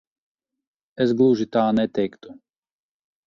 Es 1.05 1.13
gluži 1.19 1.47
tā 1.57 1.65
neteiktu. 1.81 2.35